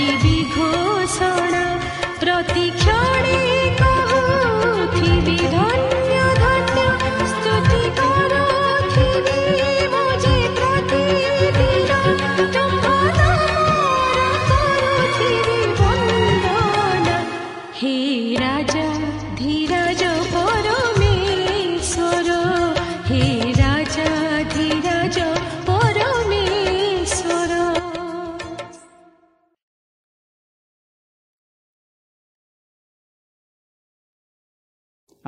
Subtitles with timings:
[0.00, 1.64] କରିବି ଘୋଷଣା
[2.20, 3.49] ପ୍ରତିକ୍ଷଣେ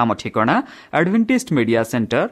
[0.03, 0.55] ଆମ ଠିକଣା
[0.97, 2.27] Adventist media centre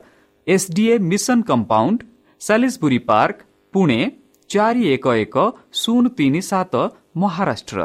[0.47, 1.99] SDA mission compound
[2.41, 3.37] Salisbury Park
[3.73, 3.99] Pune
[4.49, 5.35] ଚାରି ଏକ ଏକ
[5.81, 6.73] ଶୂନ ତିନି ସାତ
[7.21, 7.79] ମହାରାଷ୍ଟ୍ର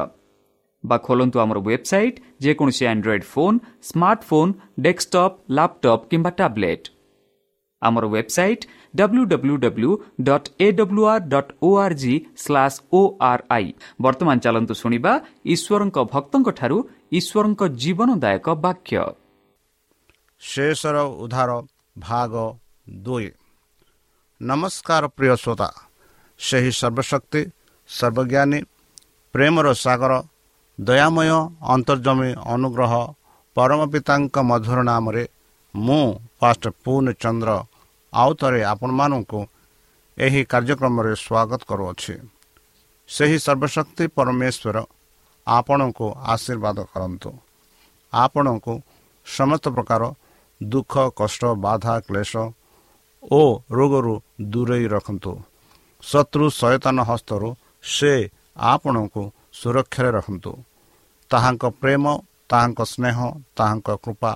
[0.84, 4.52] ବା ଖୋଲନ୍ତୁ ଆମର ୱେବସାଇଟ୍ ଯେକୌଣସି Android phone smartphone
[4.84, 6.86] desktop laptop କିମ୍ବା ଟ୍ୟାବ୍ଲେଟ୍
[7.82, 9.90] ଆମର website W W W
[10.26, 13.00] dot A W R dot O R G slash O
[13.30, 13.66] R I
[14.02, 15.12] ବର୍ତ୍ତମାନ ଚାଲନ୍ତୁ ଶୁଣିବା
[15.54, 16.78] ଈଶ୍ୱରଙ୍କ ଭକ୍ତଙ୍କଠାରୁ
[17.18, 18.96] ଈଶ୍ୱରଙ୍କ ଜୀବନଦାୟକ ବାକ୍ୟ
[20.40, 21.50] ଶେଷର ଉଦ୍ଧାର
[21.96, 22.32] ଭାଗ
[23.02, 23.28] ଦୁଇ
[24.40, 25.68] ନମସ୍କାର ପ୍ରିୟ ଶ୍ରୋତା
[26.40, 27.40] ସେହି ସର୍ବଶକ୍ତି
[27.90, 28.60] ସର୍ବଜ୍ଞାନୀ
[29.34, 30.12] ପ୍ରେମର ସାଗର
[30.78, 31.30] ଦୟାମୟ
[31.74, 32.92] ଅନ୍ତର୍ଜମୀ ଅନୁଗ୍ରହ
[33.56, 35.24] ପରମ ପିତାଙ୍କ ମଧୁର ନାମରେ
[35.74, 36.04] ମୁଁ
[36.40, 37.50] ପାଷ୍ଟ ପୂର୍ଣ୍ଣ ଚନ୍ଦ୍ର
[38.12, 39.40] ଆଉ ଥରେ ଆପଣମାନଙ୍କୁ
[40.18, 42.14] ଏହି କାର୍ଯ୍ୟକ୍ରମରେ ସ୍ୱାଗତ କରୁଅଛି।
[43.08, 44.76] ସେହି ସର୍ବଶକ୍ତି ପରମେଶ୍ୱର
[45.46, 47.30] ଆପଣଙ୍କୁ ଆଶୀର୍ବାଦ କରନ୍ତୁ।
[48.12, 48.74] ଆପଣଙ୍କୁ
[49.26, 50.02] ସମସ୍ତ ପ୍ରକାର
[50.60, 52.32] ଦୁଃଖ କଷ୍ଟ ବାଧା କ୍ଲେଶ
[53.32, 54.14] ଓ ରୋଗରୁ
[54.52, 55.32] ଦୂରେଇ ରଖନ୍ତୁ।
[56.02, 57.48] ଶତ୍ରୁ ସଚେତନ ହସ୍ତରୁ
[57.84, 58.12] ସେ
[58.70, 59.22] ଆପଣଙ୍କୁ
[59.52, 60.52] ସୁରକ୍ଷାରେ ରଖନ୍ତୁ।
[61.30, 62.04] ତାହାଙ୍କ ପ୍ରେମ
[62.50, 63.18] ତାହାଙ୍କ ସ୍ନେହ
[63.56, 64.32] ତାହାଙ୍କ କୃପା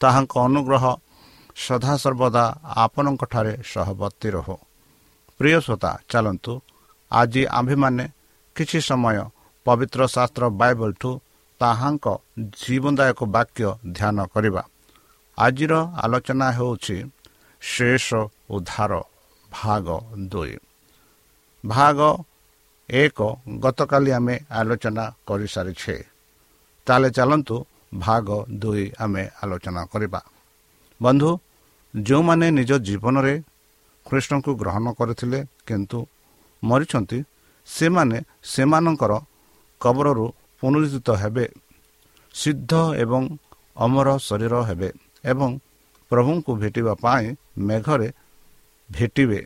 [0.00, 0.84] ତାହାଙ୍କ ଅନୁଗ୍ରହ
[1.56, 2.44] ସଦାସର୍ବଦା
[2.84, 4.56] ଆପଣଙ୍କଠାରେ ସହବର୍ତ୍ତୀ ରହୁ।
[5.40, 6.52] ପ୍ରିୟ ଶ୍ରୋତା ଚାଲନ୍ତୁ।
[7.10, 8.04] ଆଜି ଆମ୍ଭେମାନେ
[8.56, 9.18] କିଛି ସମୟ
[9.66, 11.10] ପବିତ୍ର ଶାସ୍ତ୍ର ବାଇବଲଠୁ
[11.60, 12.06] ତାହାଙ୍କ
[12.60, 14.62] ଜୀବନଦାୟକ ବାକ୍ୟ ଧ୍ୟାନ କରିବା।
[15.38, 16.96] ଆଜିର ଆଲୋଚନା ହେଉଛି
[17.62, 18.08] ଶେଷ
[18.50, 18.92] ଉଦ୍ଧାର
[19.50, 19.86] ଭାଗ
[20.30, 20.54] ଦୁଇ।
[21.64, 21.98] ଭାଗ
[22.88, 23.18] ଏକ
[23.60, 25.96] ଗତକାଲି ଆମେ ଆଲୋଚନା କରିସାରିଛେ।
[26.86, 27.56] ତାହେଲେ ଚାଲନ୍ତୁ
[27.98, 28.28] ଭାଗ
[28.60, 30.20] ଦୁଇ ଆମେ ଆଲୋଚନା କରିବା।
[31.00, 31.30] ବନ୍ଧୁ
[31.94, 33.34] ଯେଉଁମାନେ ନିଜ ଜୀବନରେ
[34.06, 35.98] କୃଷ୍ଣଙ୍କୁ ଗ୍ରହଣ କରିଥିଲେ କିନ୍ତୁ
[36.62, 37.18] ମରିଛନ୍ତି
[37.68, 39.12] ସେମାନେ ସେମାନଙ୍କର
[39.80, 40.26] କବରରୁ
[40.62, 41.46] ପୁନରୁଦ୍ଧିତ ହେବେ
[42.34, 43.22] ସିଦ୍ଧ ଏବଂ
[43.76, 44.90] ଅମର ଶରୀର ହେବେ।
[45.26, 45.50] ଏବଂ
[46.10, 47.26] ପ୍ରଭୁଙ୍କୁ ଭେଟିବା ପାଇଁ
[47.58, 48.08] ମେଘରେ
[48.90, 49.40] ଭେଟିବେ।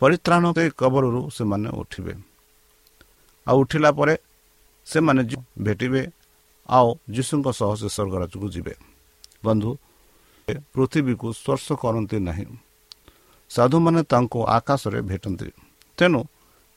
[0.00, 0.44] ପରିତ୍ରାଣ
[0.80, 2.14] କବରରୁ ସେମାନେ ଉଠିବେ।
[3.46, 4.14] ଆଉ ଉଠିଲା ପରେ
[4.86, 5.22] ସେମାନେ
[5.62, 6.02] ଭେଟିବେ
[6.68, 8.74] ଆଉ ଯୀଶୁଙ୍କ ସହ ସେ ସ୍ୱର୍ଗରାଜକୁ ଯିବେ।
[9.44, 9.70] ବନ୍ଧୁ
[10.74, 12.46] ପୃଥିବୀକୁ ସ୍ପର୍ଶ କରନ୍ତି ନାହିଁ।
[13.50, 15.48] ସାଧୁମାନେ ତାଙ୍କୁ ଆକାଶରେ ଭେଟନ୍ତି।
[15.98, 16.20] ତେଣୁ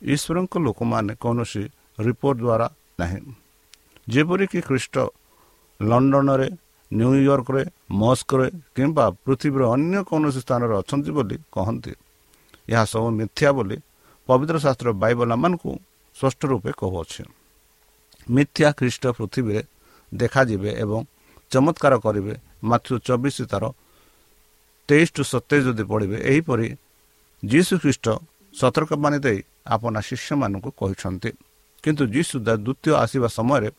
[0.02, 1.64] ଈଶ୍ୱରଙ୍କ ଲୋକମାନେ କୌଣସି
[2.00, 2.68] ରିପୋର୍ଟ ଦ୍ୱାରା
[3.00, 3.22] ନାହିଁ।
[4.10, 4.96] ଯେପରିକି ଖ୍ରୀଷ୍ଟ
[5.82, 6.50] ଲଣ୍ଡନରେ
[6.98, 7.62] ନ୍ୟୁୟର୍କରେ
[8.02, 8.46] ମସ୍କରେ
[8.76, 11.92] କିମ୍ବା ପୃଥିବୀର ଅନ୍ୟ କୌଣସି ସ୍ଥାନରେ ଅଛନ୍ତି ବୋଲି କହନ୍ତି।
[12.72, 13.78] ଏହା ସବୁ ମିଥ୍ୟା ବୋଲି
[14.30, 15.72] ପବିତ୍ର ଶାସ୍ତ୍ର ବାଇବଲ ଆମମାନଙ୍କୁ
[16.16, 17.22] ସ୍ପଷ୍ଟ ରୂପେ କହୁଅଛି।
[18.28, 19.62] ମିଥ୍ୟା ଖ୍ରୀଷ୍ଟ ପୃଥିବୀରେ
[20.12, 21.00] ଦେଖାଯିବେ ଏବଂ
[21.52, 22.34] ଚମତ୍କାର କରିବେ।
[22.70, 23.64] ମାତ୍ର ଚବିଶ ତାର
[24.90, 26.68] ତେଇଶ ଟୁ ସତେଇଶ ଯଦି ପଢ଼ିବେ ଏହିପରି
[27.44, 28.06] ଯୀଶୁ ଖ୍ରୀଷ୍ଟ
[28.54, 29.40] ସତର୍କବାଣୀ ଦେଇ
[29.74, 31.30] ଆପଣା ଶିଷ୍ୟମାନଙ୍କୁ କହିଛନ୍ତି।
[31.84, 33.70] କିନ୍ତୁ ଯୀଶୁ ଦ୍ୱିତୀୟ ଆସିବା ସମୟରେ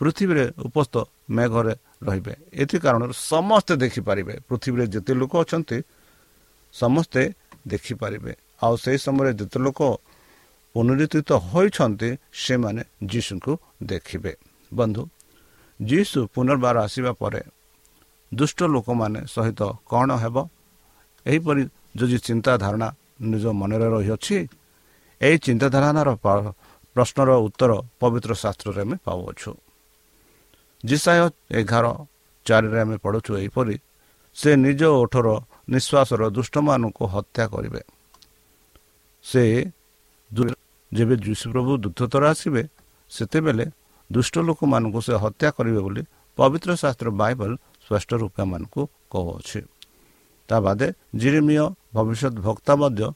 [0.00, 0.94] ପୃଥିବୀରେ ଉପସ୍ଥ
[1.36, 1.74] ମେଘରେ
[2.06, 5.78] ରହିବେ। ଏଥି କାରଣରୁ ସମସ୍ତେ ଦେଖିପାରିବେ ପୃଥିବୀରେ ଯେତେ ଲୋକ ଅଛନ୍ତି
[6.74, 7.22] ସମସ୍ତେ
[7.72, 8.32] ଦେଖିପାରିବେ।
[8.64, 9.80] ଆଉ ସେହି ସମୟରେ ଯେତେ ଲୋକ
[10.74, 12.10] ପୁନରୁଦ୍ଧିତ ହୋଇଛନ୍ତି
[12.44, 13.52] ସେମାନେ ଯୀଶୁଙ୍କୁ
[13.82, 14.32] ଦେଖିବେ।
[14.72, 15.02] ବନ୍ଧୁ
[15.80, 17.42] ଯୀଶୁ ପୁନର୍ବାର ଆସିବା ପରେ
[18.32, 20.36] ଦୁଷ୍ଟ ଲୋକମାନେ ସହିତ କ'ଣ ହେବ?
[21.26, 21.62] ଏହିପରି
[21.98, 22.88] ଯଦି ଚିନ୍ତାଧାରଣା
[23.32, 24.36] ନିଜ ମନରେ ରହିଅଛି
[25.20, 26.08] ଏହି ଚିନ୍ତାଧାରଣାର
[26.96, 29.50] ପ୍ରଶ୍ନର ଉତ୍ତର ପବିତ୍ର ଶାସ୍ତ୍ରରେ ଆମେ ପାଉଅଛୁ।
[30.84, 31.24] ଜିସାୟ
[31.60, 31.86] ଏଗାର
[32.46, 33.76] ଚାରିରେ ଆମେ ପଢ଼ୁଛୁ ଏହିପରି
[34.36, 35.26] ସେ ନିଜ ଓଠର
[35.74, 37.82] ନିଶ୍ୱାସର ଦୁଷ୍ଟମାନଙ୍କୁ ହତ୍ୟା କରିବେ।
[39.24, 39.42] ସେ
[40.92, 42.62] ଯେବେ ଯୀଶୁପ୍ରଭୁ ଦ୍ୱିତୀୟଥର ଆସିବେ
[43.12, 43.66] ସେତେବେଳେ
[44.10, 46.02] ଦୁଷ୍ଟ ଲୋକମାନଙ୍କୁ ସେ ହତ୍ୟା କରିବେ ବୋଲି
[46.38, 47.50] ପବିତ୍ର ଶାସ୍ତ୍ର ବାଇବଲ
[47.84, 48.82] ସ୍ପଷ୍ଟ ରୂପେ ମାନଙ୍କୁ
[49.12, 49.60] କହୁଅଛି।
[50.48, 50.86] ତା ବାଦେ
[51.20, 51.64] ଜିରିମିୟ
[51.96, 53.06] ଭବିଷ୍ୟତ ଭକ୍ତା ମଧ୍ୟ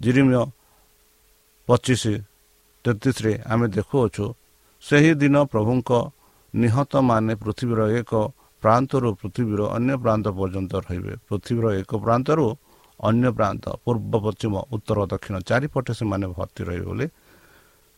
[0.00, 0.42] ଜିରିମିୟ
[1.68, 2.02] ପଚିଶ
[2.84, 4.24] ତେତିଶରେ ଆମେ ଦେଖୁଅଛୁ
[4.84, 5.90] ସେହି ଦିନ ପ୍ରଭୁଙ୍କ
[6.60, 8.12] ନିହତମାନେ ପୃଥିବୀର ଏକ
[8.62, 12.46] ପ୍ରାନ୍ତରୁ ପୃଥିବୀର ଅନ୍ୟ ପ୍ରାନ୍ତ ପର୍ଯ୍ୟନ୍ତ ରହିବେ। ପୃଥିବୀର ଏକ ପ୍ରାନ୍ତରୁ
[13.00, 17.06] ଅନ୍ୟ ପ୍ରାନ୍ତ ପୂର୍ବ ପଶ୍ଚିମ ଉତ୍ତର ଦକ୍ଷିଣ ଚାରିପଟେ ସେମାନେ ଭର୍ତ୍ତି ରହିବେ ବୋଲି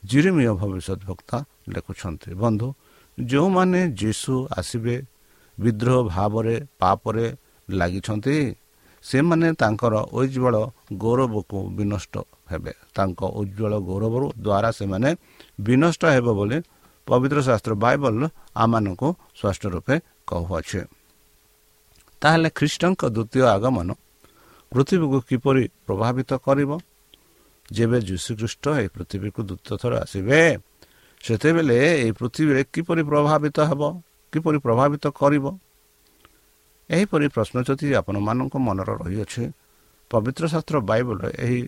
[0.03, 1.37] ଜିରିମିୟ ଭବିଷ୍ୟତ ବକ୍ତା
[1.75, 2.69] ଲେଖୁଛନ୍ତି। ବନ୍ଧୁ
[3.19, 4.97] ଯେଉଁମାନେ ଯୀଶୁ ଆସିବେ
[5.59, 7.27] ବିଦ୍ରୋହ ଭାବରେ ପାପରେ
[7.69, 8.37] ଲାଗିଛନ୍ତି
[9.05, 10.55] ସେମାନେ ତାଙ୍କର ଐଜ୍ୱଳ
[11.03, 12.15] ଗୌରବକୁ ବିନଷ୍ଟ
[12.51, 15.11] ହେବେ। ତାଙ୍କ ଉଜ୍ଜଳ ଗୌରବରୁ ଦ୍ୱାରା ସେମାନେ
[15.67, 16.59] ବିନଷ୍ଟ ହେବ ବୋଲି
[17.09, 18.23] ପବିତ୍ର ଶାସ୍ତ୍ର ବାଇବଲ
[18.57, 19.95] ଆମମାନଙ୍କୁ ସ୍ପଷ୍ଟ ରୂପେ
[20.29, 20.81] କହୁଅଛି
[22.23, 23.89] ତାହେଲେ ଖ୍ରୀଷ୍ଟଙ୍କ ଦ୍ୱିତୀୟ ଆଗମନ
[24.73, 26.71] ପୃଥିବୀକୁ କିପରି ପ୍ରଭାବିତ କରିବ
[27.69, 30.41] ଯେବେ ଯୀଶୁଖ୍ରୀଷ୍ଟ ଏହି ପୃଥିବୀକୁ ଦ୍ୱିତୀୟ ଥର ଆସିବେ
[31.21, 33.83] ସେତେବେଳେ ଏହି ପୃଥିବୀରେ କିପରି ପ୍ରଭାବିତ ହେବ
[34.33, 35.45] କିପରି ପ୍ରଭାବିତ କରିବ
[36.91, 39.43] ଏହିପରି ପ୍ରଶ୍ନ ଯଦି ଆପଣମାନଙ୍କ ମନର ରହିଅଛି
[40.11, 41.61] ପବିତ୍ର ଶାସ୍ତ୍ର ବାଇବଲରେ ଏହି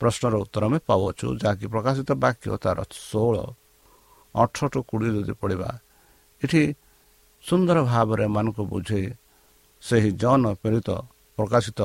[0.00, 3.36] ପ୍ରଶ୍ନର ଉତ୍ତର ଆମେ ପାଉଅଛୁ ଯାହାକି ପ୍ରକାଶିତ ବାକ୍ୟ ତାର ଷୋହଳ
[4.34, 5.70] ଅଠର ଟୁ କୋଡ଼ିଏ ଯଦି ପଡ଼ିବା
[6.42, 6.62] ଏଠି
[7.44, 9.06] ସୁନ୍ଦର ଭାବରେ ଏମାନଙ୍କୁ ବୁଝେଇ
[9.82, 10.88] ସେହି ଜନ ପ୍ରେରିତ
[11.38, 11.80] ପ୍ରକାଶିତ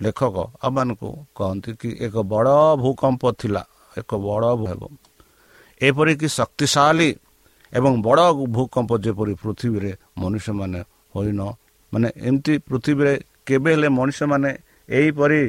[0.00, 3.62] ଲେଖକ ଆମମାନଙ୍କୁ କହନ୍ତି କି ଏକ ବଡ଼ ଭୂକମ୍ପ ଥିଲା
[3.98, 4.82] ଏକ ବଡ଼ ହେବ
[5.80, 7.08] ଏପରିକି ଶକ୍ତିଶାଳୀ
[7.72, 8.24] ଏବଂ ବଡ଼
[8.56, 10.80] ଭୂକମ୍ପ ଯେପରି ପୃଥିବୀରେ ମନୁଷ୍ୟମାନେ
[11.14, 11.40] ହୋଇନ
[11.92, 13.14] ମାନେ ଏମିତି ପୃଥିବୀରେ
[13.46, 14.50] କେବେ ହେଲେ ମଣିଷମାନେ
[14.88, 15.40] ଏହିପରି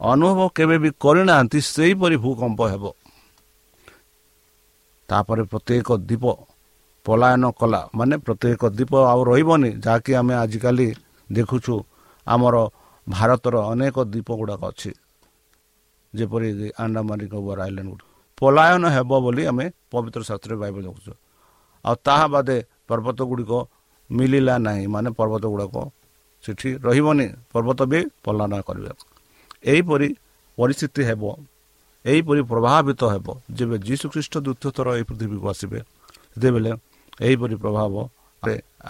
[0.00, 2.84] ଅନୁଭବ କେବେ ବି କରିନାହାନ୍ତି ସେହିପରି ଭୂକମ୍ପ ହେବ।
[5.08, 6.24] ତାପରେ ପ୍ରତ୍ୟେକ ଦ୍ୱୀପ
[7.06, 10.88] ପଳାୟନ କଲା। ମାନେ ପ୍ରତ୍ୟେକ ଦ୍ୱୀପ ଆଉ ରହିବନି ଯାହାକି ଆମେ ଆଜିକାଲି
[11.30, 11.74] ଦେଖୁଛୁ
[12.26, 12.56] ଆମର
[13.06, 14.90] ଭାରତର ଅନେକ ଦ୍ୱୀପ ଗୁଡ଼ାକ ଅଛି
[16.12, 18.04] ଯେପରିକି ଆଣ୍ଡାମାନ ନିକୋବର ଆଇଲ୍ୟାଣ୍ଡ ଗୁଡ଼ିକ
[18.38, 21.12] ପଳାୟନ ହେବ ବୋଲି ଆମେ ପବିତ୍ର ଶାସ୍ତ୍ରରେ ବାଇବଲ ଦେଖୁଛୁ।
[21.84, 22.56] ଆଉ ତାହା ବାଦେ
[22.88, 23.52] ପର୍ବତ ଗୁଡ଼ିକ
[24.10, 25.76] ମିଳିଲା ନାହିଁ। ମାନେ ପର୍ବତ ଗୁଡ଼ାକ
[26.44, 28.92] ସେଠି ରହିବନି। ପର୍ବତ ବି ପଲାୟନ କରିବେ।
[29.64, 30.08] ଏହିପରି
[30.58, 31.22] ପରିସ୍ଥିତି ହେବ।
[32.10, 35.78] ଏହିପରି ପ୍ରଭାବିତ ହେବ। ଯେବେ ଯୀଶୁ ଖ୍ରୀଷ୍ଟ ଦ୍ୱିତୀୟ ଥର ଏହି ପୃଥିବୀକୁ ଆସିବେ
[36.32, 36.70] ସେତେବେଳେ
[37.26, 37.94] ଏହିପରି ପ୍ରଭାବ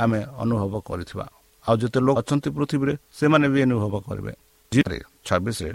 [0.03, 1.27] ଆମେ ଅନୁଭବ କରିଥିବା।
[1.67, 4.33] ଆଉ ଯେତେ ଲୋକ ଅଛନ୍ତି ପୃଥିବୀରେ ସେମାନେ ବି ଅନୁଭବ କରିବେ।
[5.27, 5.73] ଛବିଶରେ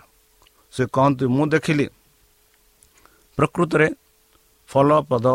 [0.73, 1.85] ସେ କହନ୍ତି ମୁଁ ଦେଖିଲି
[3.37, 3.87] ପ୍ରକୃତରେ
[4.69, 5.27] ଫଳପ୍ରଦ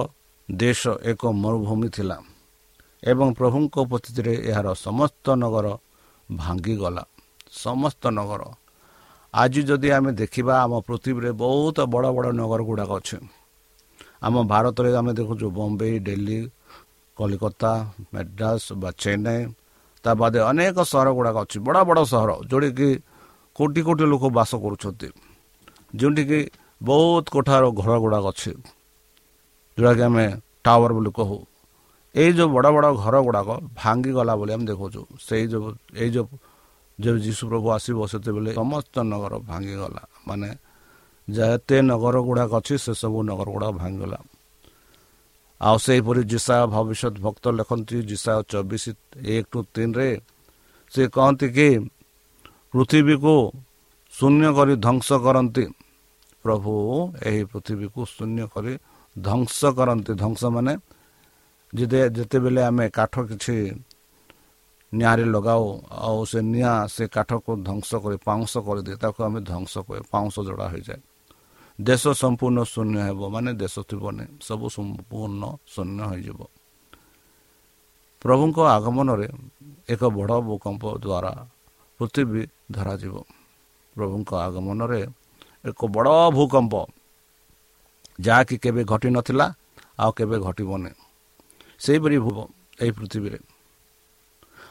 [0.49, 2.17] ଦେଶ ଏକ ମରୁଭୂମି ଥିଲା
[3.03, 5.67] ଏବଂ ପ୍ରଭୁଙ୍କ ଉପସ୍ଥିତିରେ ଏହାର ସମସ୍ତ ନଗର
[6.29, 7.03] ଭାଙ୍ଗିଗଲା।
[7.65, 8.43] ସମସ୍ତ ନଗର
[9.37, 13.17] ଆଜି ଯଦି ଆମେ ଦେଖିବା ଆମ ପୃଥିବୀରେ ବହୁତ ବଡ଼ ବଡ଼ ନଗର ଗୁଡ଼ାକ ଅଛି।
[14.27, 16.39] ଆମ ଭାରତରେ ଆମେ ଦେଖୁଛୁ ବମ୍ବେ ଦିଲ୍ଲୀ
[17.17, 17.73] କଲିକତା
[18.13, 19.41] ମେଡ୍ରାସ ବା ଚେନ୍ନାଇ
[20.05, 22.89] ତା ବାଦେ ଅନେକ ସହର ଗୁଡ଼ାକ ଅଛି। ବଡ଼ ବଡ଼ ସହର ଯେଉଁଠିକି
[23.59, 25.09] କୋଟି କୋଟି ଲୋକ ବାସ କରୁଛନ୍ତି।
[25.97, 26.41] ଯେଉଁଠିକି
[26.81, 28.53] ବହୁତ କୋଠାର ଘର ଗୁଡ଼ାକ ଅଛି।
[29.79, 30.27] ଯେଉଁଟାକି ଆମେ
[30.65, 31.37] ଟାୱାର ବୋଲି କହୁ।
[32.15, 33.49] ଏଇ ଯେଉଁ ବଡ଼ ବଡ଼ ଘର ଗୁଡ଼ାକ
[33.81, 35.69] ଭାଙ୍ଗିଗଲା ବୋଲି ଆମେ ଦେଖୁଛୁ। ସେଇ ଯେଉଁ
[36.01, 36.29] ଏଇ ଯେଉଁ
[36.99, 40.49] ଯେବେ ଯୀଶୁ ପ୍ରଭୁ ଆସିବ ସେତେବେଳେ ସମସ୍ତ ନଗର ଭାଙ୍ଗିଗଲା। ମାନେ
[41.29, 44.19] ଯେତେ ନଗର ଗୁଡ଼ାକ ଅଛି ସେସବୁ ନଗର ଗୁଡ଼ାକ ଭାଙ୍ଗିଗଲା।
[45.61, 48.85] ଆଉ ସେହିପରି ଜିସା ଭବିଷ୍ୟତ ଭକ୍ତ ଲେଖନ୍ତି ଜିସା ଚବିଶ
[49.35, 50.09] ଏକ ଟୁ ତିନିରେ
[50.93, 51.69] ସେ କହନ୍ତି କି
[52.73, 53.35] ପୃଥିବୀକୁ
[54.13, 55.65] ଶୂନ୍ୟ କରି ଧ୍ୱଂସ କରନ୍ତି।
[56.45, 56.75] ପ୍ରଭୁ
[57.29, 58.73] ଏହି ପୃଥିବୀକୁ ଶୂନ୍ୟ କରି
[59.17, 60.73] ଧ୍ୱଂସ କରନ୍ତି। ଧ୍ୱଂସ ମାନେ
[61.73, 63.57] ଯେତେ ଯେତେବେଳେ ଆମେ କାଠ କିଛି
[64.99, 65.65] ନିଆଁରେ ଲଗାଉ
[66.01, 70.67] ଆଉ ସେ ନିଆଁ ସେ କାଠକୁ ଧ୍ୱଂସ କରି ପାଉଁଶ କରିଦିଏ ତାକୁ ଆମେ ଧ୍ୱଂସ କରେ ପାଉଁଶ ଜଡ଼ା
[70.73, 71.01] ହୋଇଯାଏ।
[71.79, 76.41] ଦେଶ ସମ୍ପୂର୍ଣ୍ଣ ଶୂନ୍ୟ ହେବ ମାନେ ଦେଶ ଥିବନି ସବୁ ସମ୍ପୂର୍ଣ୍ଣ ଶୂନ୍ୟ ହୋଇଯିବ।
[78.23, 79.29] ପ୍ରଭୁଙ୍କ ଆଗମନରେ
[79.89, 81.33] ଏକ ବଡ଼ ଭୂକମ୍ପ ଦ୍ୱାରା
[82.01, 83.15] ପୃଥିବୀ ଧରାଯିବ।
[83.97, 85.01] ପ୍ରଭୁଙ୍କ ଆଗମନରେ
[85.65, 86.75] ଏକ ବଡ଼ ଭୂକମ୍ପ
[88.21, 89.47] ଯାହାକି କେବେ ଘଟିନଥିଲା
[89.99, 90.91] ଆଉ କେବେ ଘଟିବନି।
[91.81, 92.31] ସେହିପରି ଭୂ
[92.81, 93.39] ଏହି ପୃଥିବୀରେ।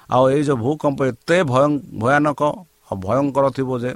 [0.09, 1.37] ଆଉ ଏଇ ଯେଉଁ ଭୂକମ୍ପ ଏତେ
[2.01, 2.41] ଭୟାନକ
[3.03, 3.91] ଭୟଙ୍କର ଥିବ ଯେ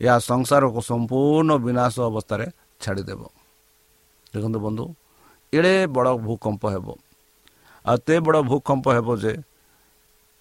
[0.00, 2.46] ଏହା ସଂସାରକୁ ସମ୍ପୂର୍ଣ୍ଣ ବିନାଶ ଅବସ୍ଥାରେ
[2.82, 3.22] ଛାଡ଼ିଦେବ।
[4.32, 4.84] ଦେଖନ୍ତୁ ବନ୍ଧୁ
[5.52, 6.86] ଏଡ଼େ ବଡ଼ ଭୂକମ୍ପ ହେବ।
[7.84, 9.32] ଆଉ ଏତେ ବଡ଼ ଭୂକମ୍ପ ହେବ ଯେ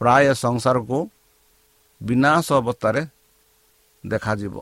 [0.01, 0.97] ପ୍ରାୟ ସଂସାରକୁ
[2.01, 3.01] ବିନାଶ ଅବସ୍ଥାରେ
[4.03, 4.55] ଦେଖାଯିବ।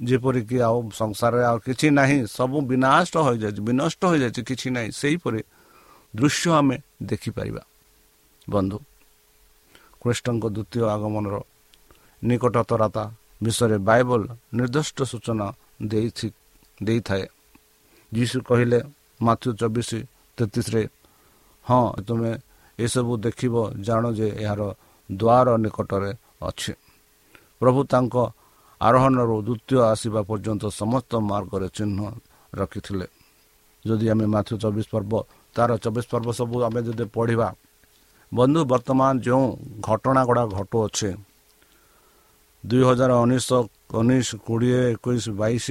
[0.00, 5.40] ଯେପରିକି ଆଉ ସଂସାରରେ ଆଉ କିଛି ନାହିଁ ସବୁ ବିନାଶ ହୋଇଯାଇଛି ବିନଷ୍ଟ ହୋଇଯାଇଛି କିଛି ନାହିଁ ସେହିପରି
[6.14, 6.76] ଦୃଶ୍ୟ ଆମେ
[7.10, 7.62] ଦେଖିପାରିବା।
[8.48, 8.78] ବନ୍ଧୁ
[10.02, 11.36] କୃଷ୍ଣଙ୍କ ଦ୍ୱିତୀୟ ଆଗମନର
[12.22, 13.04] ନିକଟତରତା
[13.42, 14.22] ବିଷୟରେ ବାଇବଲ
[14.56, 15.46] ନିର୍ଦ୍ଦିଷ୍ଟ ସୂଚନା
[15.90, 16.08] ଦେଇ
[16.80, 17.24] ଦେଇଥାଏ
[18.12, 18.78] ଯୀଶୁ କହିଲେ
[19.20, 19.90] ମାତୃ ଚବିଶ
[20.38, 20.82] ତେତିଶରେ
[21.66, 22.32] ହଁ ତୁମେ
[22.78, 23.54] ଏସବୁ ଦେଖିବ
[23.86, 24.62] ଜାଣ ଯେ ଏହାର
[25.10, 26.10] ଦ୍ୱାର ନିକଟରେ
[26.48, 26.72] ଅଛି।
[27.60, 28.14] ପ୍ରଭୁ ତାଙ୍କ
[28.80, 31.98] ଆରୋହଣରୁ ଦ୍ୱିତୀୟ ଆସିବା ପର୍ଯ୍ୟନ୍ତ ସମସ୍ତ ମାର୍ଗରେ ଚିହ୍ନ
[32.52, 33.06] ରଖିଥିଲେ।
[33.84, 35.12] ଯଦି ଆମେ ମାତୃ ଚବିଶ ପର୍ବ
[35.56, 37.48] ତାର ଚବିଶ ପର୍ବ ସବୁ ଆମେ ଯଦି ପଢ଼ିବା
[38.32, 39.44] ବନ୍ଧୁ ବର୍ତ୍ତମାନ ଯେଉଁ
[39.88, 41.10] ଘଟଣା ଗୁଡ଼ା ଘଟୁଅଛି
[42.64, 43.48] ଦୁଇ ହଜାର ଉଣେଇଶ
[44.00, 45.66] ଉଣେଇଶ କୋଡ଼ିଏ ଏକୋଇଶ ବାଇଶ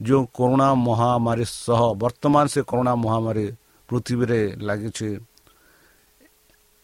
[0.00, 3.46] ଯେଉଁ କରୋନା ମହାମାରୀ ସହ ବର୍ତ୍ତମାନ ସେ କରୋନା ମହାମାରୀ
[3.88, 5.10] ପୃଥିବୀରେ ଲାଗିଛି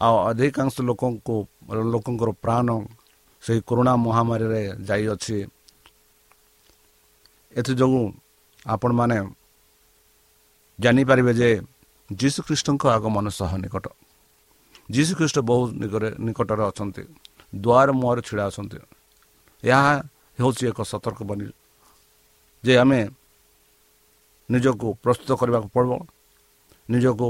[0.00, 1.34] ଆଉ ଅଧିକାଂଶ ଲୋକଙ୍କୁ
[1.92, 2.68] ଲୋକଙ୍କର ପ୍ରାଣ
[3.42, 5.38] ସେହି କରୋନା ମହାମାରୀରେ ଯାଇଅଛି।
[7.56, 8.04] ଏଥିଯୋଗୁଁ
[8.66, 9.18] ଆପଣମାନେ
[10.78, 11.50] ଜାଣିପାରିବେ ଯେ
[12.10, 13.86] ଯୀଶୁଖ୍ରୀଷ୍ଟଙ୍କ ଆଗମନ ସହ ନିକଟ।
[14.88, 15.68] ଯୀଶୁଖ୍ରୀଷ୍ଟ ବହୁତ
[16.18, 17.02] ନିକଟରେ ଅଛନ୍ତି
[17.56, 18.78] ଦ୍ୱାର ମୁହଁରେ ଛିଡ଼ା ଅଛନ୍ତି
[19.62, 19.92] ଏହା
[20.38, 21.46] ହେଉଛି ଏକ ସତର୍କ ବନି
[22.64, 23.00] ଯେ ଆମେ
[24.48, 25.92] ନିଜକୁ ପ୍ରସ୍ତୁତ କରିବାକୁ ପଡ଼ିବ
[26.88, 27.28] ନିଜକୁ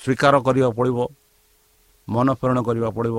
[0.00, 0.98] ସ୍ୱୀକାର କରିବାକୁ ପଡ଼ିବ
[2.08, 3.16] ମନ ପ୍ରେରଣ କରିବାକୁ ପଡ଼ିବ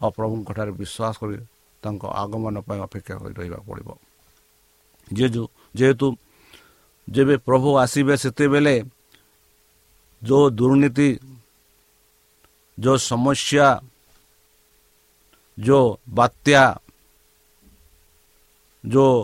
[0.00, 1.36] ଆଉ ପ୍ରଭୁଙ୍କଠାରେ ବିଶ୍ୱାସ କରି
[1.82, 3.88] ତାଙ୍କ ଆଗମନ ପାଇଁ ଅପେକ୍ଷା କରି ରହିବାକୁ ପଡ଼ିବ
[5.08, 5.42] ଯେହେତୁ
[5.74, 6.06] ଯେହେତୁ
[7.08, 8.74] ଯେବେ ପ୍ରଭୁ ଆସିବେ ସେତେବେଳେ
[10.22, 11.08] ଯେଉଁ ଦୁର୍ନୀତି
[12.78, 13.68] ଯେଉଁ ସମସ୍ୟା
[15.58, 16.62] ଯେଉଁ ବାତ୍ୟା
[18.84, 19.16] ଯେଉଁ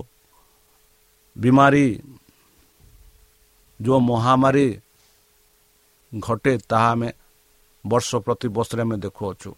[1.36, 1.86] ବିମାରୀ
[3.80, 4.68] ଯେଉଁ ମହାମାରୀ
[6.12, 7.10] ଘଟେ ତାହା ଆମେ
[7.84, 9.50] ବର୍ଷ ପ୍ରତି ବର୍ଷରେ ଆମେ ଦେଖୁଅଛୁ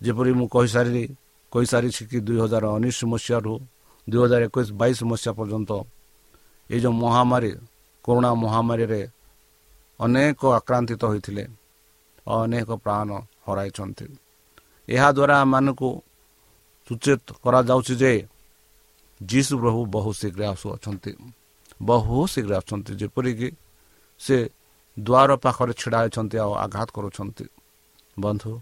[0.00, 1.04] ଯେପରି ମୁଁ କହିସାରିଲି
[1.52, 3.52] କହିସାରିଛି କି ଦୁଇ ହଜାର ଉଣେଇଶ ମସିହାରୁ
[4.08, 5.70] ଦୁଇ ହଜାର ଏକୋଇଶ ବାଇଶ ମସିହା ପର୍ଯ୍ୟନ୍ତ
[6.70, 7.50] ଏଇ ଯେଉଁ ମହାମାରୀ
[8.04, 9.02] କରୋନା ମହାମାରୀରେ
[10.00, 11.44] ଅନେକ ଆକ୍ରାନ୍ତିତ ହୋଇଥିଲେ
[12.26, 13.08] ଅନେକ ପ୍ରାଣ
[13.46, 14.06] ହରାଇଛନ୍ତି।
[14.88, 15.90] ଏହାଦ୍ୱାରା ଆମମାନଙ୍କୁ
[16.90, 18.12] ସୂଚେତ କରାଯାଉଛି ଯେ
[19.20, 21.12] ଯୀଶୁ ପ୍ରଭୁ ବହୁ ଶୀଘ୍ର ଆସୁଅଛନ୍ତି।
[21.82, 23.48] ବହୁ ଶୀଘ୍ର ଆସୁଛନ୍ତି ଯେପରିକି
[24.20, 24.36] ସେ
[24.96, 27.44] ଦ୍ୱାର ପାଖରେ ଛିଡ଼ା ହୋଇଛନ୍ତି ଆଉ ଆଘାତ କରୁଛନ୍ତି।
[28.18, 28.52] ବନ୍ଧୁ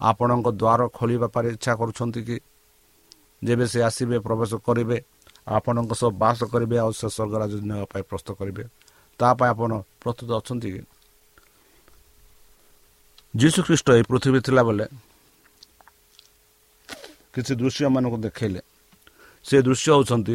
[0.00, 2.36] ଆପଣଙ୍କ ଦ୍ୱାର ଖୋଲିବା ପାଇଁ ଇଚ୍ଛା କରୁଛନ୍ତି କି?
[3.42, 4.98] ଯେବେ ସେ ଆସିବେ ପ୍ରବେଶ କରିବେ
[5.48, 8.64] ଆପଣଙ୍କ ସହ ବାସ କରିବେ ଆଉ ସେ ସ୍ୱର୍ଗରାଜ ନେବା ପାଇଁ ପ୍ରସ୍ତୁତ କରିବେ
[9.20, 10.82] ତା ପାଇଁ ଆପଣ ପ୍ରସ୍ତୁତ ଅଛନ୍ତି କି?
[13.34, 14.86] ଯୀଶୁ ଖ୍ରୀଷ୍ଟ ଏହି ପୃଥିବୀ ଥିଲାବେଳେ
[17.34, 18.60] କିଛି ଦୃଶ୍ୟମାନଙ୍କୁ ଦେଖାଇଲେ
[19.44, 20.34] ସେ ଦୃଶ୍ୟ ହେଉଛନ୍ତି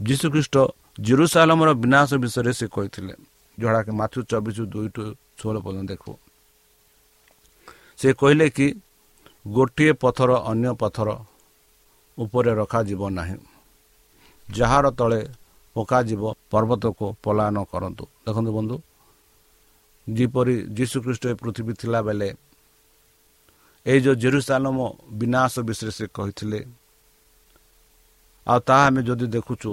[0.00, 0.56] ଯୀଶୁଖ୍ରୀଷ୍ଟ
[1.00, 3.14] ଜିରୁସାଲମର ବିନାଶ ବିଷୟରେ ସେ କହିଥିଲେ
[3.58, 5.02] ଯେଉଁଟାକି ମାଥୁ ଚବିଶ ଦୁଇ ଟୁ
[5.38, 6.10] ଷୋହଳ ପର୍ଯ୍ୟନ୍ତ ଦେଖୁ
[7.98, 8.66] ସେ କହିଲେ କି
[9.44, 11.08] ଗୋଟିଏ ପଥର ଅନ୍ୟ ପଥର
[12.18, 13.36] ଉପରେ ରଖାଯିବ ନାହିଁ
[14.48, 15.20] ଯାହାର ତଳେ
[15.76, 18.76] ପକାଯିବ ପର୍ବତକୁ ପଳାୟନ କରନ୍ତୁ ଦେଖନ୍ତୁ ବନ୍ଧୁ
[20.06, 22.28] ଯେପରି ଯୀଶୁଖ୍ରୀଷ୍ଟ ଏ ପୃଥିବୀ ଥିଲାବେଳେ
[23.86, 24.76] ଏଇ ଯେଉଁ ଜେରୁସାଲମ
[25.20, 26.60] ବିନାଶ ବିଷୟରେ ସେ କହିଥିଲେ
[28.46, 29.70] ଆଉ ତାହା ଆମେ ଯଦି ଦେଖୁଛୁ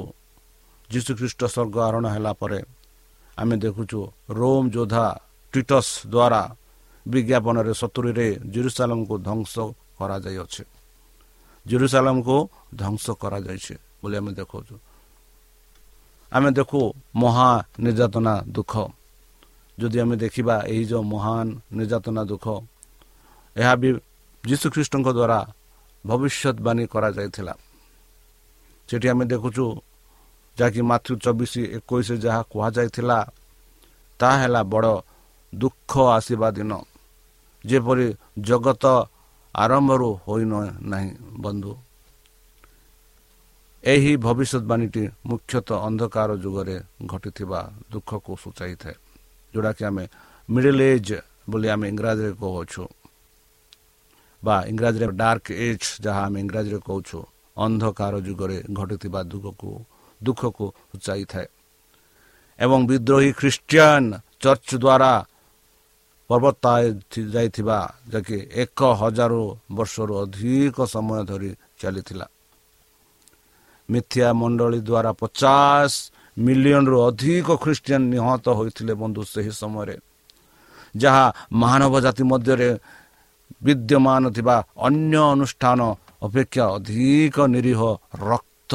[0.90, 2.60] ଯୀଶୁଖ୍ରୀଷ୍ଟ ସ୍ୱର୍ଗ ଆରୋହଣ ହେଲା ପରେ
[3.38, 5.06] ଆମେ ଦେଖୁଛୁ ରୋମ୍ ଯୋଦ୍ଧା
[5.54, 6.42] ଟିଟସ୍ ଦ୍ୱାରା
[7.06, 9.56] ବିଜ୍ଞାପନରେ ସତୁରିରେ ଜେରୁସାଲମକୁ ଧ୍ୱଂସ
[9.98, 10.64] କରାଯାଇଅଛି।
[11.66, 12.36] ଜେରୁସାଲମକୁ
[12.76, 14.76] ଧ୍ୱଂସ କରାଯାଇଛି ବୋଲି ଆମେ ଦେଖାଉଛୁ
[16.32, 16.82] ଆମେ ଦେଖୁ
[17.16, 18.74] ମହା ନିର୍ଯାତନା ଦୁଃଖ।
[19.82, 22.46] ଯଦି ଆମେ ଦେଖିବା ଏହି ଯେଉଁ ମହାନ ନିର୍ଯାତନା ଦୁଃଖ
[23.56, 23.90] ଏହା ବି
[24.44, 25.40] ଯୀଶୁଖ୍ରୀଷ୍ଟଙ୍କ ଦ୍ୱାରା
[26.06, 27.54] ଭବିଷ୍ୟତବାଣୀ କରାଯାଇଥିଲା
[28.90, 29.66] ସେଠି ଆମେ ଦେଖୁଛୁ
[30.58, 33.20] ଯାହାକି ମାତୃ ଚବିଶ ଏକୋଇଶ ଯାହା କୁହାଯାଇଥିଲା
[34.20, 34.94] ତାହା ହେଲା ବଡ଼
[35.54, 36.72] ଦୁଃଖ ଆସିବା ଦିନ
[37.64, 38.08] ଯେପରି
[38.42, 38.86] ଜଗତ
[39.56, 40.46] ଆରମ୍ଭରୁ ହୋଇ
[40.92, 41.10] ନାହିଁ
[41.44, 41.72] ବନ୍ଧୁ
[43.84, 47.60] ଏହି ଭବିଷ୍ୟତବାଣୀଟି ମୁଖ୍ୟତଃ ଅନ୍ଧକାର ଯୁଗରେ ଘଟିଥିବା
[47.92, 48.96] ଦୁଃଖକୁ ସୂଚାଇଥାଏ
[49.54, 50.06] ଯେଉଁଟାକି ଆମେ
[50.50, 51.14] ମିଡିଲ୍ ଏଜ୍
[51.50, 52.84] ବୋଲି ଆମେ ଇଂରାଜୀରେ କହୁଅଛୁ
[54.42, 57.18] ବା ଇଂରାଜୀରେ ଡାର୍କ ଏଜ୍ ଯାହା ଆମେ ଇଂରାଜୀରେ କହୁଛୁ
[57.58, 59.72] ଅନ୍ଧକାର ଯୁଗରେ ଘଟିଥିବା ଦୁଃଖକୁ
[60.22, 61.48] ଦୁଃଖକୁ ସୂଚାଇଥାଏ
[62.60, 64.04] ଏବଂ ବିଦ୍ରୋହୀ ଖ୍ରୀଷ୍ଟିଆନ
[64.42, 65.14] ଚର୍ଚ୍ଚ ଦ୍ୱାରା
[66.30, 66.66] ପର୍ବତ
[67.34, 67.80] ଯାଇଥିବା
[68.12, 69.34] ଯାହାକି ଏକ ହଜାର
[69.72, 72.28] ବର୍ଷରୁ ଅଧିକ ସମୟ ଧରି ଚାଲିଥିଲା।
[73.90, 75.92] ମିଥ୍ୟା ମଣ୍ଡଳୀ ଦ୍ୱାରା ପଚାଶ
[76.38, 79.96] ମିଲିୟନରୁ ଅଧିକ ଖ୍ରୀଷ୍ଟିଆନ ନିହତ ହୋଇଥିଲେ ବନ୍ଧୁ ସେହି ସମୟରେ।
[80.98, 82.70] ଯାହା ମାନବ ଜାତି ମଧ୍ୟରେ
[83.64, 85.80] ବିଦ୍ୟମାନ ଥିବା ଅନ୍ୟ ଅନୁଷ୍ଠାନ
[86.24, 87.82] ଅପେକ୍ଷା ଅଧିକ ନିରୀହ
[88.16, 88.74] ରକ୍ତ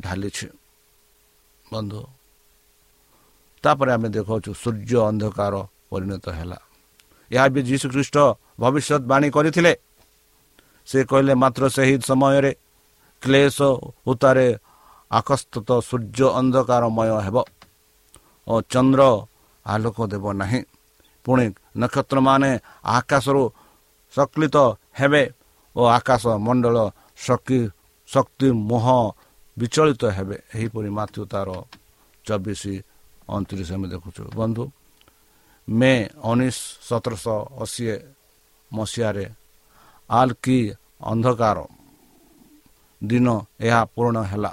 [0.00, 0.48] ଢାଲିଛି।
[1.72, 2.00] ବନ୍ଧୁ
[3.64, 5.54] ତାପରେ ଆମେ ଦେଖାଉଛୁ ସୂର୍ଯ୍ୟ ଅନ୍ଧକାର
[5.90, 6.58] ପରିଣତ ହେଲା।
[7.30, 8.16] ଏହା ବି ଯୀଶୁ ଖ୍ରୀଷ୍ଟ
[8.60, 9.72] ଭବିଷ୍ୟତବାଣୀ କରିଥିଲେ।
[10.86, 12.52] ସେ କହିଲେ ମାତ୍ର ସେହି ସମୟରେ
[13.22, 13.58] କ୍ଲେଶ
[14.06, 14.46] ଉତ୍ତାରେ
[15.18, 17.36] ଆକସ୍ତତ ସୂର୍ଯ୍ୟ ଅନ୍ଧକାରମୟ ହେବ
[18.46, 19.02] ଓ ଚନ୍ଦ୍ର
[19.66, 20.60] ଆଲୋକ ଦେବ ନାହିଁ।
[21.24, 21.46] ପୁଣି
[21.80, 22.50] ନକ୍ଷତ୍ରମାନେ
[22.96, 23.42] ଆକାଶରୁ
[24.14, 24.56] ସକ୍ଳିତ
[24.98, 25.22] ହେବେ
[25.76, 26.76] ଓ ଆକାଶ ମଣ୍ଡଳ
[27.16, 27.58] ଶକ୍ତି
[28.08, 28.86] ଶକ୍ତି ମୁହ
[29.56, 31.48] ବିଚଳିତ ହେବେ। ଏହିପରି ମାତୃ ତାର
[32.24, 32.62] ଚବିଶ
[33.28, 34.64] ଅଣତିରିଶ ଆମେ ଦେଖୁଛୁ। ବନ୍ଧୁ
[35.68, 35.92] ମେ
[36.30, 37.84] ଉଣେଇଶ ସତରଶହ ଅଶୀ
[38.70, 39.26] ମସିହାରେ
[40.10, 40.58] ଆଲ୍ କି
[41.02, 41.58] ଅନ୍ଧକାର
[43.02, 43.26] ଦିନ
[43.66, 44.52] ଏହା ପୂରଣ ହେଲା।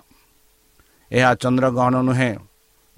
[1.11, 2.33] ଏହା ଚନ୍ଦ୍ରଗ୍ରହଣ ନୁହେଁ।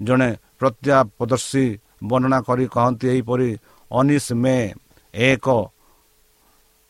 [0.00, 1.64] ଜଣେ ପ୍ରତ୍ୟାପଦର୍ଶୀ
[2.04, 3.48] ବର୍ଣ୍ଣନା କରି କହନ୍ତି ଏହିପରି
[3.90, 4.56] ଉଣେଇଶ ମେ
[5.14, 5.46] ଏକ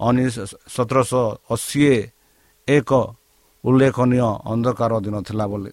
[0.00, 0.36] ଉଣେଇଶ
[0.74, 1.82] ସତରଶହ ଅଶୀ
[2.68, 2.90] ଏକ
[3.64, 5.72] ଉଲ୍ଲେଖନୀୟ ଅନ୍ଧକାର ଦିନ ଥିଲା ବୋଲି।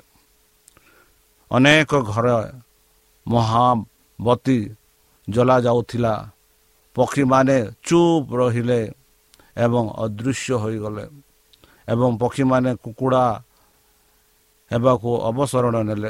[1.52, 2.28] ଅନେକ ଘର
[3.26, 4.60] ମହାବତୀ
[5.28, 6.14] ଜଲା ଯାଉଥିଲା।
[6.96, 8.82] ପକ୍ଷୀମାନେ ଚୁପ୍ ରହିଲେ
[9.58, 11.06] ଏବଂ ଅଦୃଶ୍ୟ ହୋଇଗଲେ
[11.88, 13.26] ଏବଂ ପକ୍ଷୀମାନେ କୁକୁଡ଼ା
[14.72, 16.10] ହେବାକୁ ଅବସରଣ ନେଲେ।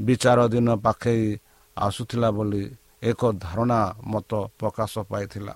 [0.00, 1.24] ବିଚାର ଦିନ ପାଖେଇ
[1.76, 2.62] ଆସୁଥିଲା ବୋଲି
[3.10, 3.80] ଏକ ଧାରଣା
[4.12, 5.54] ମତ ପ୍ରକାଶ ପାଇଥିଲା।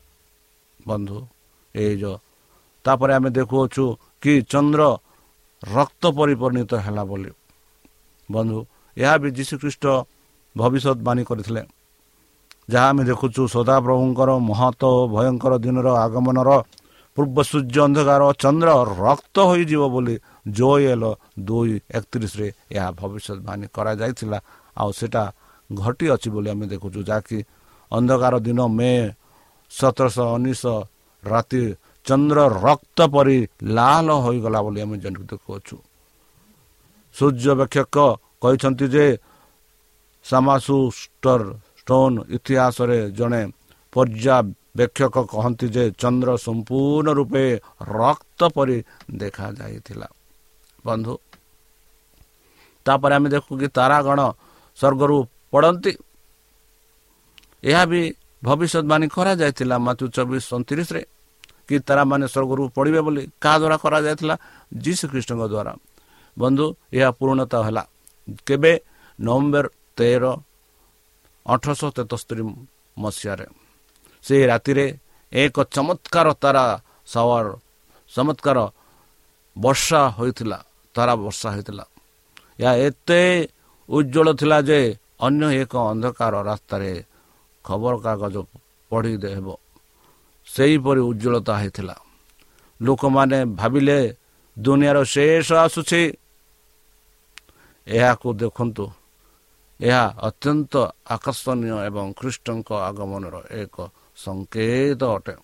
[0.89, 1.19] ବନ୍ଧୁ
[1.75, 2.17] ଏଇ ଯେଉଁ
[2.85, 3.85] ତାପରେ ଆମେ ଦେଖୁଅଛୁ
[4.23, 4.83] କି ଚନ୍ଦ୍ର
[5.63, 7.31] ରକ୍ତ ପରିପରିଣତ ହେଲା ବୋଲି।
[8.29, 8.59] ବନ୍ଧୁ
[8.97, 9.85] ଏହା ବି ଯୀଶୁଖ୍ରୀଷ୍ଟ
[10.57, 11.63] ଭବିଷ୍ୟତବାଣୀ କରିଥିଲେ।
[12.71, 16.51] ଯାହା ଆମେ ଦେଖୁଛୁ ସଦାପ୍ରଭୁଙ୍କର ମହତ ଓ ଭୟଙ୍କର ଦିନର ଆଗମନର
[17.17, 18.71] ପୂର୍ବ ସୂର୍ଯ୍ୟ ଅନ୍ଧକାର ଚନ୍ଦ୍ର
[19.03, 20.15] ରକ୍ତ ହୋଇଯିବ ବୋଲି
[20.59, 21.05] ଜୋଏଲ
[21.49, 24.39] ଦୁଇ ଏକତିରିଶରେ ଏହା ଭବିଷ୍ୟତବାଣୀ କରାଯାଇଥିଲା।
[24.81, 25.25] ଆଉ ସେଇଟା
[25.71, 27.39] ଘଟିଅଛି ବୋଲି ଆମେ ଦେଖୁଛୁ ଯାହାକି
[27.93, 28.93] ଅନ୍ଧକାର ଦିନ ମେ
[29.71, 30.65] ସତରଶହ ଉଣେଇଶ
[31.25, 31.63] ରାତି
[32.07, 33.39] ଚନ୍ଦ୍ର ରକ୍ତ ପରି
[33.77, 34.97] ଲାଲ ହୋଇଗଲା ବୋଲି ଆମେ
[35.31, 35.77] ଦେଖୁଅଛୁ
[37.15, 37.97] ସୂର୍ଯ୍ୟବେକ୍ଷକ
[38.43, 39.07] କହିଛନ୍ତି ଯେ
[40.25, 40.77] ସାମାସୁ
[41.81, 43.43] ଷ୍ଟୋନ ଇତିହାସରେ ଜଣେ
[44.75, 47.45] ପର୍ଯ୍ୟବେକ୍ଷକ କହନ୍ତି ଯେ ଚନ୍ଦ୍ର ସମ୍ପୂର୍ଣ୍ଣ ରୂପେ
[47.99, 48.79] ରକ୍ତ ପରି
[49.21, 50.09] ଦେଖାଯାଇଥିଲା
[50.87, 51.15] ବନ୍ଧୁ
[52.87, 54.21] ତାପରେ ଆମେ ଦେଖୁ କି ତାରାଗଣ
[54.79, 55.17] ସ୍ୱର୍ଗରୁ
[55.53, 55.93] ପଡ଼ନ୍ତି।
[57.65, 58.01] ଏହା ବି
[58.43, 61.03] ଭବିଷ୍ୟତବାଣୀ କରାଯାଇଥିଲା ମାତୃ ଚବିଶ ଅଣତିରିଶରେ
[61.69, 64.35] କି ତାରାମାନେ ସ୍ୱର୍ଗରୁ ପଡ଼ିବେ ବୋଲି କାହା ଦ୍ୱାରା କରାଯାଇଥିଲା?
[64.85, 65.73] ଯୀଶୁ ଖ୍ରୀଷ୍ଟଙ୍କ ଦ୍ୱାରା।
[66.37, 67.83] ବନ୍ଧୁ ଏହା ପୂର୍ଣ୍ଣତା ହେଲା।
[68.47, 68.73] କେବେ?
[69.19, 69.65] ନଭେମ୍ବର
[69.97, 70.25] ତେର
[71.47, 72.43] ଅଠରଶହ ତେସ୍ତରୀ
[72.97, 73.47] ମସିହାରେ।
[74.25, 74.87] ସେହି ରାତିରେ
[75.33, 76.65] ଏକ ଚମତ୍କାର ତାରା
[77.09, 77.47] ସାୱାର
[78.13, 78.59] ଚମତ୍କାର
[79.57, 80.59] ବର୍ଷା ହୋଇଥିଲା
[80.95, 81.85] ତାରା ବର୍ଷା ହୋଇଥିଲା
[82.61, 83.21] ଏହା ଏତେ
[83.89, 84.81] ଉଜ୍ଜଳ ଥିଲା ଯେ
[85.27, 86.91] ଅନ୍ୟ ଏକ ଅନ୍ଧକାର ରାସ୍ତାରେ
[87.65, 88.37] ଖବରକାଗଜ
[88.91, 89.49] ପଢ଼ି ହେବ
[90.49, 91.97] ସେହିପରି ଉଜ୍ଜଳତା ହୋଇଥିଲା
[92.81, 93.99] ଲୋକମାନେ ଭାବିଲେ
[94.57, 96.03] ଦୁନିଆର ଶେଷ ଆସୁଛି
[97.87, 98.85] ଏହାକୁ ଦେଖନ୍ତୁ
[99.81, 100.73] ଏହା ଅତ୍ୟନ୍ତ
[101.15, 103.77] ଆକର୍ଷଣୀୟ ଏବଂ ଖ୍ରୀଷ୍ଟଙ୍କ ଆଗମନର ଏକ
[104.25, 105.35] ସଂକେତ ଅଟେ।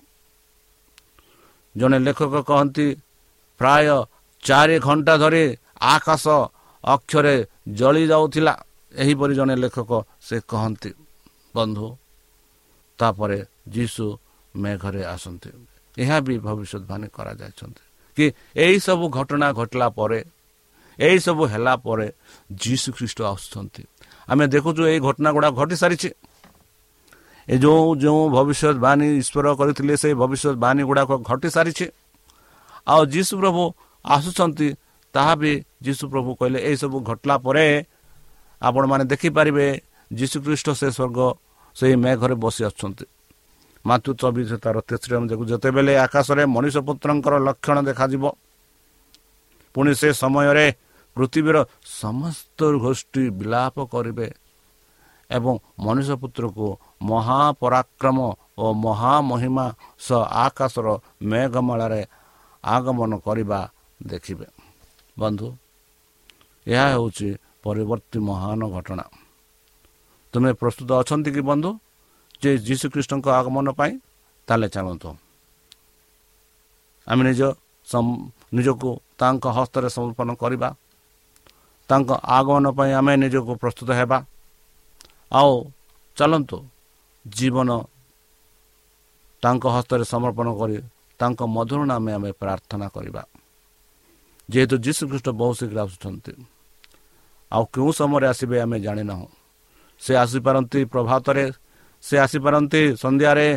[1.74, 2.86] ଜଣେ ଲେଖକ କହନ୍ତି
[3.60, 3.88] ପ୍ରାୟ
[4.42, 5.44] ଚାରି ଘଣ୍ଟା ଧରି
[5.94, 6.24] ଆକାଶ
[6.84, 7.34] ଅକ୍ଷରେ
[7.78, 8.54] ଜଳି ଯାଉଥିଲା।
[8.92, 9.90] ଏହିପରି ଜଣେ ଲେଖକ
[10.26, 10.90] ସେ କହନ୍ତି
[11.54, 11.86] ବନ୍ଧୁ
[12.98, 13.38] ତାପରେ
[13.74, 14.04] ଯୀଶୁ
[14.54, 15.50] ମେଘରେ ଆସନ୍ତି।
[15.96, 17.84] ଏହା ବି ଭବିଷ୍ୟତବାଣୀ କରାଯାଇଛନ୍ତି
[18.16, 20.20] କି ଏହିସବୁ ଘଟଣା ଘଟିଲା ପରେ
[20.98, 22.06] ଏହିସବୁ ହେଲା ପରେ
[22.62, 23.82] ଯୀଶୁ ଖ୍ରୀଷ୍ଟ ଆସୁଛନ୍ତି।
[24.28, 26.08] ଆମେ ଦେଖୁଛୁ ଏଇ ଘଟଣା ଗୁଡ଼ାକ ଘଟି ସାରିଛି।
[27.48, 31.87] ଏ ଯେଉଁ ଯେଉଁ ଭବିଷ୍ୟତବାଣୀ ଈଶ୍ୱର କରିଥିଲେ ସେଇ ଭବିଷ୍ୟତବାଣୀ ଗୁଡ଼ାକ ଘଟି ସାରିଛି।
[32.92, 33.62] ଆଉ ଯୀଶୁ ପ୍ରଭୁ
[34.04, 34.68] ଆସୁଛନ୍ତି
[35.14, 35.52] ତାହା ବି
[35.87, 37.66] ଯୀଶୁ ପ୍ରଭୁ କହିଲେ ଏହିସବୁ ଘଟିଲା ପରେ
[38.62, 39.66] ଆପଣମାନେ ଦେଖିପାରିବେ
[40.11, 41.18] ଯୀଶୁଖ୍ରୀଷ୍ଟ ସେ ସ୍ୱର୍ଗ
[41.76, 43.04] ସେହି ମେଘରେ ବସି ଆସୁଛନ୍ତି।
[43.85, 44.76] ମାତୃ ଚବିଶ ତାର
[45.16, 48.24] ଆମେ ଦେଖୁ ଯେତେବେଳେ ଆକାଶରେ ମଣିଷ ପୁତ୍ରଙ୍କର ଲକ୍ଷଣ ଦେଖାଯିବ
[49.74, 50.66] ପୁଣି ସେ ସମୟରେ
[51.16, 51.56] ପୃଥିବୀର
[52.00, 54.28] ସମସ୍ତ ଗୋଷ୍ଠୀ ବିଳାପ କରିବେ।
[55.30, 56.66] ଏବଂ ମଣିଷ ପୁତ୍ରକୁ
[57.02, 58.18] ମହାପରାକ୍ରମ
[58.58, 59.66] ଓ ମହାମହିମା
[60.06, 60.86] ସହ ଆକାଶର
[61.22, 62.02] ମେଘମାଳାରେ
[62.64, 63.60] ଆଗମନ କରିବା
[64.00, 64.46] ଦେଖିବେ।
[65.18, 65.48] ବନ୍ଧୁ
[66.66, 67.28] ଏହା ହେଉଛି
[67.64, 69.04] ପରିବର୍ତ୍ତୀ ମହାନ ଘଟଣା।
[70.32, 71.70] ତୁମେ ପ୍ରସ୍ତୁତ ଅଛନ୍ତି କି ବନ୍ଧୁ?
[72.42, 73.92] ଯେ ଯୀଶୁଖ୍ରୀଷ୍ଟଙ୍କ ଆଗମନ ପାଇଁ
[74.48, 75.10] ତାହେଲେ ଚାଲନ୍ତୁ।
[77.06, 77.42] ଆମେ ନିଜ
[78.56, 80.68] ନିଜକୁ ତାଙ୍କ ହସ୍ତରେ ସମର୍ପଣ କରିବା।
[81.88, 84.18] ତାଙ୍କ ଆଗମନ ପାଇଁ ଆମେ ନିଜକୁ ପ୍ରସ୍ତୁତ ହେବା।
[85.32, 85.72] ଆଉ
[86.16, 86.58] ଚାଲନ୍ତୁ।
[87.26, 87.70] ଜୀବନ
[89.42, 90.76] ତାଙ୍କ ହସ୍ତରେ ସମର୍ପଣ କରି
[91.20, 93.22] ତାଙ୍କ ମଧୁର ନାମେ ଆମେ ପ୍ରାର୍ଥନା କରିବା।
[94.48, 96.32] ଯେହେତୁ ଯୀଶୁଖ୍ରୀଷ୍ଟ ବହୁ ଶୀଘ୍ର ଆସୁଛନ୍ତି।
[97.52, 99.28] ଆଉ କେଉଁ ସମୟରେ ଆସିବେ ଆମେ ଜାଣିନାହୁଁ।
[100.00, 101.44] ସେ ଆସିପାରନ୍ତି ପ୍ରଭାତରେ
[102.02, 103.48] ସେ ଆସିପାରନ୍ତି ସନ୍ଧ୍ୟାରେ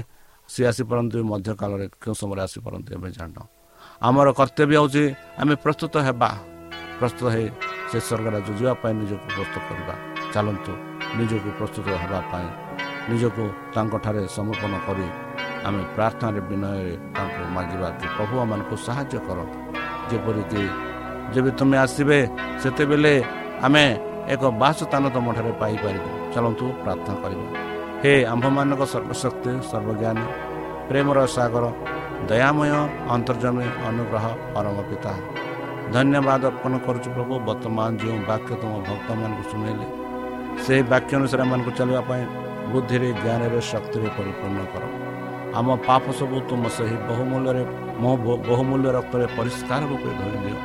[0.50, 3.50] ସେ ଆସିପାରନ୍ତି ମଧ୍ୟକାଳରେ କେଉଁ ସମୟରେ ଆସିପାରନ୍ତି ଆମେ ଜାଣିନାହୁଁ।
[4.02, 5.04] ଆମର କର୍ତ୍ତବ୍ୟ ହେଉଛି
[5.38, 6.30] ଆମେ ପ୍ରସ୍ତୁତ ହେବା।
[7.00, 7.48] ପ୍ରସ୍ତୁତ ହେଇ
[7.90, 9.96] ସେ ସ୍ୱର୍ଗ ରାଜ୍ୟ ଯିବା ପାଇଁ ନିଜକୁ ପ୍ରସ୍ତୁତ କରିବା।
[10.34, 12.48] ଚାଲନ୍ତୁ ନିଜକୁ ପ୍ରସ୍ତୁତ ହେବା ପାଇଁ
[13.10, 13.44] ନିଜକୁ
[13.76, 15.08] ତାଙ୍କଠାରେ ସମର୍ପଣ କରି
[15.68, 19.40] ଆମେ ପ୍ରାର୍ଥନାରେ ବିନୟରେ ତାଙ୍କୁ ମାଗିବା କି ପ୍ରଭୁ ଆମମାନଙ୍କୁ ସାହାଯ୍ୟ କର
[20.10, 20.64] ଯେପରିକି
[21.34, 22.20] ଯେବେ ତୁମେ ଆସିବେ
[22.62, 23.14] ସେତେବେଳେ
[23.66, 23.86] ଆମେ
[24.34, 27.46] ଏକ ବାସସ୍ଥାନ ତୁମଠାରେ ପାଇପାରିବୁ। ଚାଲନ୍ତୁ ପ୍ରାର୍ଥନା କରିବା।
[28.02, 30.26] ହେ ଆମ୍ଭମାନଙ୍କ ସର୍ବଶକ୍ତି ସର୍ବଜ୍ଞାନୀ
[30.90, 31.66] ପ୍ରେମର ସାଗର
[32.30, 32.72] ଦୟାମୟ
[33.16, 35.14] ଅନ୍ତର୍ଜମୀ ଅନୁଗ୍ରହ ପରମ ପିତା
[35.94, 39.88] ଧନ୍ୟବାଦ ଅର୍ପଣ କରୁଛୁ ପ୍ରଭୁ। ବର୍ତ୍ତମାନ ଯେଉଁ ବାକ୍ୟ ତୁମ ଭକ୍ତମାନଙ୍କୁ ଶୁଣେଇଲେ
[40.66, 42.24] ସେହି ବାକ୍ୟ ଅନୁସାରେ ଏମାନଙ୍କୁ ଚାଲିବା ପାଇଁ
[42.72, 44.84] ବୁଦ୍ଧିରେ ଜ୍ଞାନରେ ଶକ୍ତିରେ ପରିପୂର୍ଣ୍ଣ କର।
[45.60, 47.64] ଆମ ପାପ ସବୁ ତୁମ ସେହି ବହୁମୂଲ୍ୟରେ
[48.02, 48.12] ମୋ
[48.50, 50.58] ବହୁମୂଲ୍ୟ ରକ୍ତରେ ପରିଷ୍କାର ରୂପେ ଧରି ଦିଅ।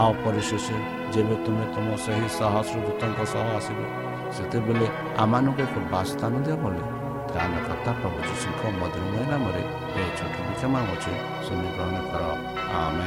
[0.00, 0.66] ଆଉ ପରିଶେଷ
[1.12, 3.78] ଯେବେ ତୁମେ ତୁମ ସେହି ସହସ୍ର ଦୂତଙ୍କ ସହ ଆସିବ
[4.36, 4.86] ସେତେବେଳେ
[5.22, 6.82] ଆମମାନଙ୍କୁ ଏକ ବାସ୍ଥାନ ଦିଅ ବୋଲି
[7.30, 9.62] ତ୍ରାଣକର୍ତ୍ତା ପ୍ରଭୁ ଯୀଶୁଙ୍କ ମଧୁରମୟ ନାମରେ
[10.00, 11.12] ଏ ଛୋଟ କ୍ଷମା ଅଛି
[11.76, 12.22] ଗ୍ରହଣ କର।
[12.80, 13.06] ଆମେ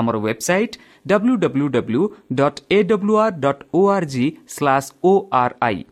[0.00, 2.02] ଆମର website W W W
[2.40, 5.84] dot A W R dot O R G slash O R I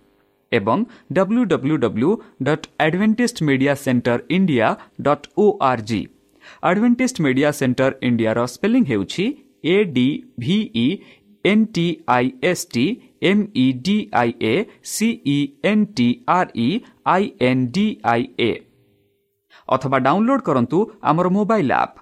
[0.53, 2.11] ଏବଂ W W W
[2.49, 4.69] dot Adventist media centre India
[5.09, 6.01] dot O R G
[6.63, 9.27] Adventist media centre ଇଣ୍ଡିଆର spelling ହେଉଛି
[9.65, 10.07] A D
[10.39, 10.87] V E
[11.45, 11.87] N T
[12.17, 12.85] I S T
[13.31, 14.55] M E D I A
[14.91, 15.39] C E
[15.71, 16.69] N T R E
[17.15, 18.51] I N D I A
[19.69, 20.79] ଅଥବା download କରନ୍ତୁ
[21.11, 22.02] ଆମର mobile app